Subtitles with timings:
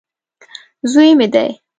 [0.91, 1.49] زوی مې دی.